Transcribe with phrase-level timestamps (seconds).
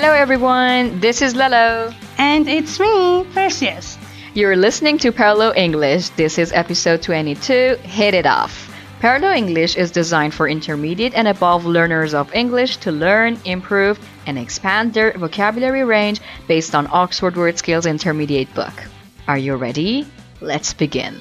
[0.00, 1.00] Hello, everyone.
[1.00, 1.92] This is Lalo.
[2.18, 3.98] And it's me, Perseus.
[4.32, 6.10] You're listening to Parallel English.
[6.10, 8.72] This is episode 22 Hit It Off.
[9.00, 14.38] Parallel English is designed for intermediate and above learners of English to learn, improve, and
[14.38, 18.84] expand their vocabulary range based on Oxford Word Skills Intermediate book.
[19.26, 20.06] Are you ready?
[20.40, 21.20] Let's begin.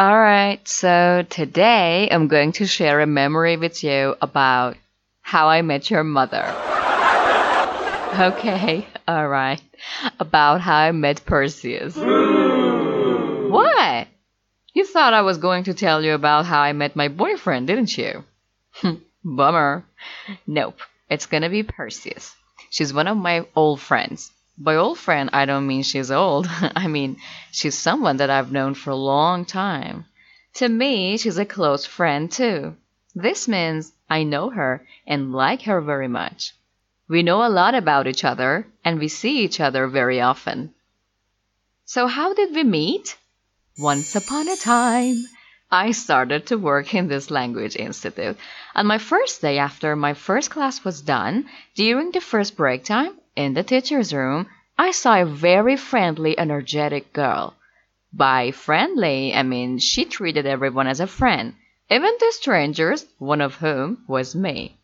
[0.00, 4.76] Alright, so today I'm going to share a memory with you about
[5.22, 6.44] how I met your mother.
[8.18, 9.62] Okay, alright.
[10.18, 11.94] About how I met Perseus.
[11.94, 13.50] Hmm.
[13.50, 14.08] What?
[14.72, 17.96] You thought I was going to tell you about how I met my boyfriend, didn't
[17.96, 18.24] you?
[18.72, 19.84] Hmm, bummer.
[20.46, 20.78] Nope,
[21.10, 22.34] it's gonna be Perseus.
[22.70, 24.32] She's one of my old friends.
[24.60, 26.48] By old friend, I don't mean she's old.
[26.74, 27.18] I mean,
[27.52, 30.06] she's someone that I've known for a long time.
[30.54, 32.76] To me, she's a close friend too.
[33.14, 36.54] This means I know her and like her very much.
[37.08, 40.74] We know a lot about each other and we see each other very often.
[41.84, 43.16] So how did we meet?
[43.78, 45.24] Once upon a time,
[45.70, 48.36] I started to work in this language institute.
[48.74, 53.18] On my first day after my first class was done, during the first break time,
[53.38, 57.54] in the teacher's room, I saw a very friendly, energetic girl.
[58.12, 61.54] By friendly, I mean she treated everyone as a friend,
[61.88, 64.77] even the strangers, one of whom was me.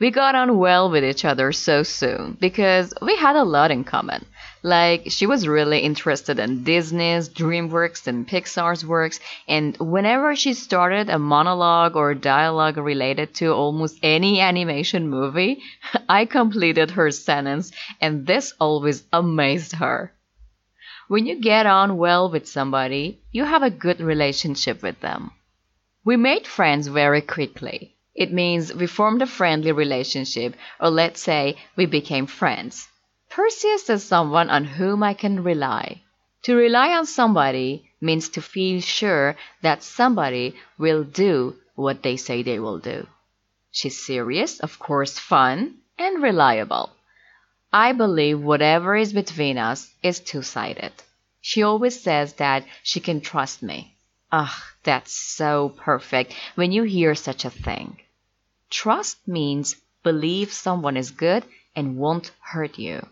[0.00, 3.82] We got on well with each other so soon because we had a lot in
[3.82, 4.26] common.
[4.62, 11.10] Like, she was really interested in Disney's, DreamWorks, and Pixar's works, and whenever she started
[11.10, 15.62] a monologue or dialogue related to almost any animation movie,
[16.08, 20.12] I completed her sentence, and this always amazed her.
[21.08, 25.32] When you get on well with somebody, you have a good relationship with them.
[26.04, 27.96] We made friends very quickly.
[28.18, 32.88] It means we formed a friendly relationship, or let's say we became friends.
[33.30, 36.02] Perseus is someone on whom I can rely.
[36.42, 42.42] To rely on somebody means to feel sure that somebody will do what they say
[42.42, 43.06] they will do.
[43.70, 46.90] She's serious, of course, fun, and reliable.
[47.72, 50.92] I believe whatever is between us is two sided.
[51.40, 53.94] She always says that she can trust me.
[54.32, 58.00] Ugh, that's so perfect when you hear such a thing.
[58.70, 63.06] Trust means believe someone is good and won't hurt you.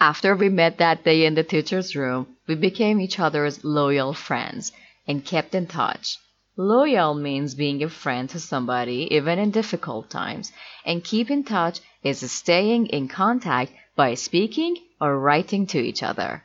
[0.00, 4.72] After we met that day in the teacher's room, we became each other's loyal friends
[5.06, 6.18] and kept in touch.
[6.56, 10.52] Loyal means being a friend to somebody even in difficult times,
[10.84, 16.44] and keep in touch is staying in contact by speaking or writing to each other.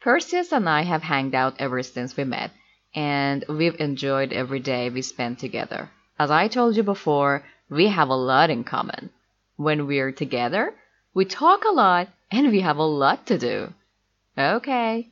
[0.00, 2.50] Perseus and I have hanged out ever since we met,
[2.94, 5.90] and we've enjoyed every day we spent together.
[6.18, 9.10] As I told you before, we have a lot in common.
[9.56, 10.74] When we're together,
[11.14, 13.72] we talk a lot and we have a lot to do.
[14.36, 15.08] Okay,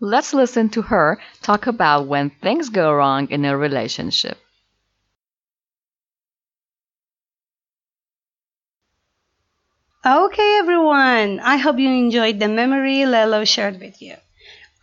[0.00, 4.38] let's listen to her talk about when things go wrong in a relationship.
[10.04, 11.40] Okay, everyone.
[11.40, 14.16] I hope you enjoyed the memory Lelo shared with you.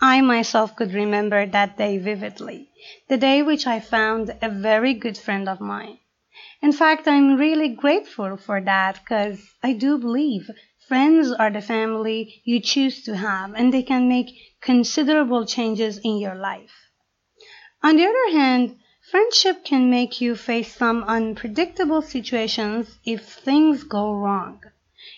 [0.01, 2.69] I myself could remember that day vividly,
[3.07, 5.99] the day which I found a very good friend of mine.
[6.61, 10.49] In fact, I'm really grateful for that because I do believe
[10.87, 16.17] Friends are the family you choose to have, and they can make considerable changes in
[16.17, 16.87] your life.
[17.83, 18.79] On the other hand,
[19.11, 24.61] friendship can make you face some unpredictable situations if things go wrong.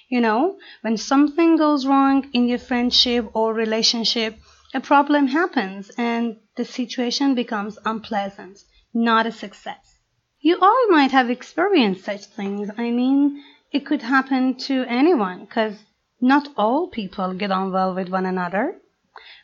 [0.10, 4.40] You know, when something goes wrong in your friendship or relationship,
[4.74, 8.60] a problem happens and the situation becomes unpleasant,
[8.94, 9.98] not a success.
[10.42, 12.69] You all might have experienced such things.
[12.77, 15.83] I mean, it could happen to anyone because
[16.21, 18.80] not all people get on well with one another.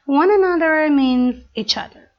[0.06, 2.12] One another means each other.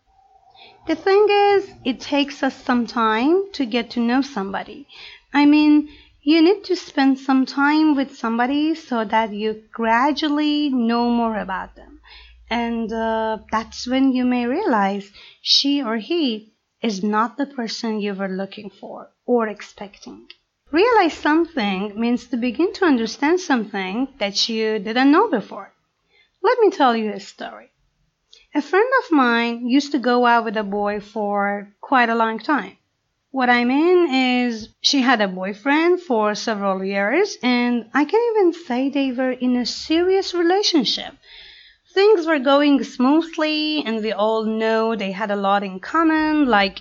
[0.86, 4.86] The thing is, it takes us some time to get to know somebody.
[5.32, 5.88] I mean,
[6.22, 11.76] you need to spend some time with somebody so that you gradually know more about
[11.76, 12.00] them.
[12.48, 15.10] And uh, that's when you may realize
[15.42, 20.28] she or he is not the person you were looking for or expecting.
[20.70, 25.72] Realize something means to begin to understand something that you didn't know before.
[26.42, 27.70] Let me tell you a story.
[28.54, 32.38] A friend of mine used to go out with a boy for quite a long
[32.38, 32.76] time.
[33.30, 38.52] What I mean is, she had a boyfriend for several years, and I can even
[38.52, 41.14] say they were in a serious relationship
[41.96, 46.78] things were going smoothly, and we all know they had a lot in common, like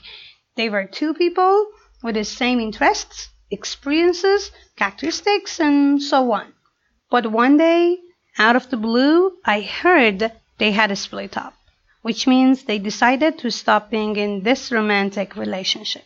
[0.58, 1.68] they were two people
[2.04, 6.54] with the same interests, experiences, characteristics, and so on.
[7.10, 7.98] But one day,
[8.38, 11.54] out of the blue, I heard they had a split up,
[12.02, 16.04] which means they decided to stop being in this romantic relationship.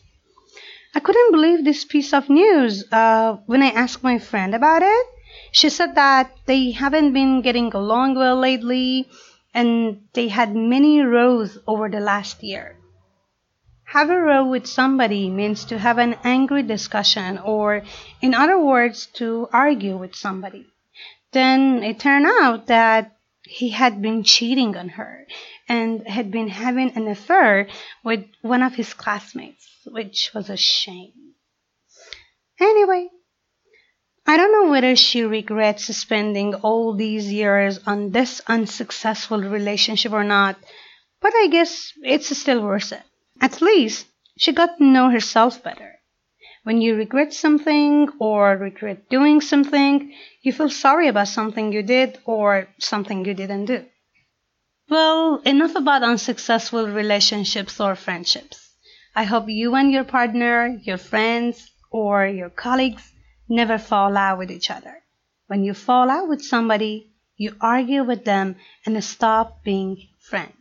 [0.93, 5.05] I couldn't believe this piece of news uh, when I asked my friend about it.
[5.51, 9.09] She said that they haven't been getting along well lately
[9.53, 12.77] and they had many rows over the last year.
[13.85, 17.83] Have a row with somebody means to have an angry discussion or,
[18.21, 20.67] in other words, to argue with somebody.
[21.31, 25.25] Then it turned out that he had been cheating on her
[25.67, 27.67] and had been having an affair
[28.03, 31.33] with one of his classmates, which was a shame.
[32.59, 33.09] Anyway,
[34.29, 40.23] I don't know whether she regrets spending all these years on this unsuccessful relationship or
[40.23, 40.55] not,
[41.19, 43.01] but I guess it's still worth it.
[43.41, 44.05] At least
[44.37, 45.95] she got to know herself better.
[46.61, 52.19] When you regret something or regret doing something, you feel sorry about something you did
[52.23, 53.83] or something you didn't do.
[54.87, 58.75] Well, enough about unsuccessful relationships or friendships.
[59.15, 63.11] I hope you and your partner, your friends, or your colleagues
[63.49, 65.03] never fall out with each other.
[65.47, 68.55] When you fall out with somebody, you argue with them
[68.85, 70.53] and stop being friends.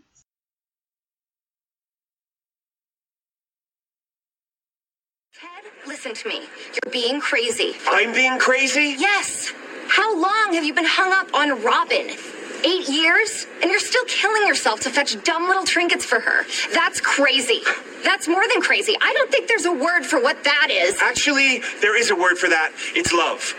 [5.35, 6.41] Ted, listen to me.
[6.73, 7.75] You're being crazy.
[7.87, 8.97] I'm being crazy?
[8.99, 9.53] Yes.
[9.89, 12.17] How long have you been hung up on Robin?
[12.65, 13.47] Eight years?
[13.63, 16.45] And you're still killing yourself to fetch dumb little trinkets for her.
[16.73, 17.61] That's crazy.
[18.05, 18.97] That's more than crazy.
[19.01, 21.01] I don't think there's a word for what that is.
[21.01, 22.73] Actually, there is a word for that.
[22.95, 23.55] It's love.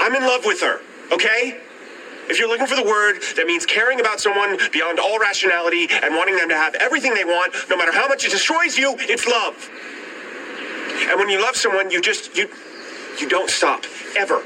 [0.00, 0.80] I'm in love with her,
[1.12, 1.60] okay?
[2.28, 6.14] If you're looking for the word that means caring about someone beyond all rationality and
[6.14, 9.26] wanting them to have everything they want, no matter how much it destroys you, it's
[9.26, 9.68] love.
[11.08, 12.48] And when you love someone, you just you
[13.18, 13.84] you don't stop
[14.16, 14.42] ever.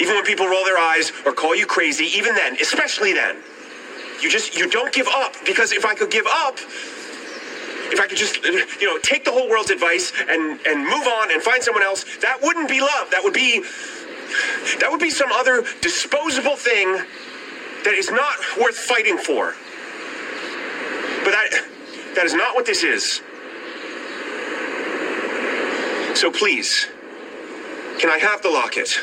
[0.00, 3.36] Even when people roll their eyes or call you crazy, even then, especially then,
[4.20, 8.18] you just you don't give up because if I could give up, if I could
[8.18, 11.82] just you know take the whole world's advice and and move on and find someone
[11.82, 13.10] else, that wouldn't be love.
[13.10, 13.62] That would be
[14.80, 16.92] that would be some other disposable thing
[17.84, 19.54] that is not worth fighting for.
[21.24, 21.64] But that
[22.16, 23.22] that is not what this is.
[26.14, 26.86] So please,
[27.98, 28.98] can I have the locket?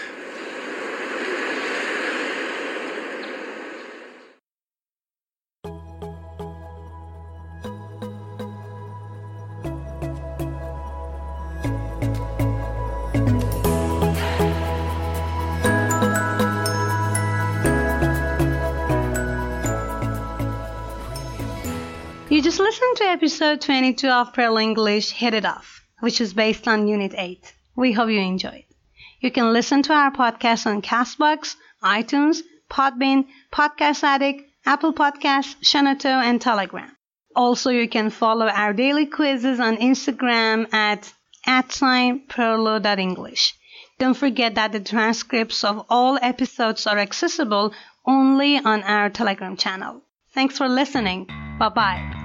[22.31, 26.65] You just listened to episode 22 of Parallel English Hit It Off, which is based
[26.65, 27.53] on Unit 8.
[27.75, 28.63] We hope you enjoyed.
[29.19, 32.37] You can listen to our podcast on Castbox, iTunes,
[32.69, 36.95] Podbean, Podcast Addict, Apple Podcasts, Shenoto, and Telegram.
[37.35, 41.13] Also, you can follow our daily quizzes on Instagram at
[41.45, 43.55] at sign perlo.english.
[43.99, 47.73] Don't forget that the transcripts of all episodes are accessible
[48.05, 50.01] only on our Telegram channel.
[50.33, 51.27] Thanks for listening.
[51.59, 52.20] Bye bye.